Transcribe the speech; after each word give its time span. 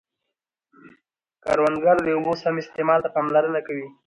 کروندګر 1.43 1.97
د 2.03 2.07
اوبو 2.15 2.33
سم 2.41 2.55
استعمال 2.63 2.99
ته 3.03 3.09
پاملرنه 3.15 3.59
کوي 3.67 3.87